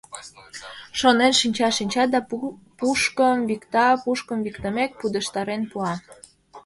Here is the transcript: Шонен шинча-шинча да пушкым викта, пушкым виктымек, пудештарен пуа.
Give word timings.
Шонен 0.99 1.33
шинча-шинча 1.39 2.03
да 2.13 2.19
пушкым 2.79 3.37
викта, 3.49 3.87
пушкым 4.03 4.39
виктымек, 4.45 4.91
пудештарен 4.99 5.61
пуа. 5.71 5.93